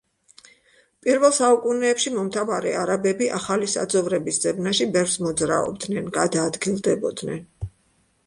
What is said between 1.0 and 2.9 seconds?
პირველ საუკუნეებში მომთაბარე